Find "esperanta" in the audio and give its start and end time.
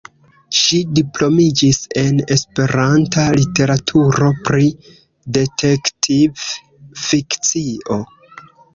2.37-3.27